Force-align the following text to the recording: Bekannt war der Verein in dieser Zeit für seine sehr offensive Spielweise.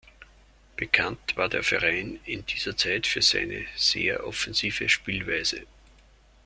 Bekannt 0.77 1.37
war 1.37 1.47
der 1.47 1.61
Verein 1.61 2.19
in 2.25 2.43
dieser 2.47 2.75
Zeit 2.75 3.05
für 3.05 3.21
seine 3.21 3.65
sehr 3.75 4.25
offensive 4.25 4.89
Spielweise. 4.89 5.67